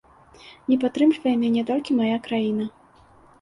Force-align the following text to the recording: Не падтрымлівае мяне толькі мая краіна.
Не 0.71 0.77
падтрымлівае 0.83 1.33
мяне 1.43 1.63
толькі 1.69 1.99
мая 2.01 2.17
краіна. 2.29 2.69